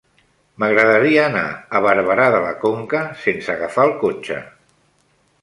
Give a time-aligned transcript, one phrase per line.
[0.61, 1.43] M'agradaria anar
[1.79, 4.41] a Barberà de la Conca sense agafar el cotxe.